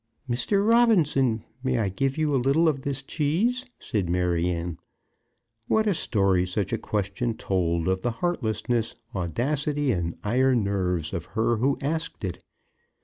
"Mr. 0.27 0.67
Robinson, 0.67 1.43
may 1.61 1.77
I 1.77 1.89
give 1.89 2.17
you 2.17 2.33
a 2.33 2.41
little 2.41 2.67
of 2.67 2.81
this 2.81 3.03
cheese?" 3.03 3.67
said 3.77 4.09
Maryanne. 4.09 4.79
What 5.67 5.85
a 5.85 5.93
story 5.93 6.43
such 6.47 6.73
a 6.73 6.79
question 6.79 7.37
told 7.37 7.87
of 7.87 8.01
the 8.01 8.09
heartlessness, 8.09 8.95
audacity, 9.13 9.91
and 9.91 10.17
iron 10.23 10.63
nerves 10.63 11.13
of 11.13 11.25
her 11.37 11.57
who 11.57 11.77
asked 11.83 12.23
it! 12.25 12.43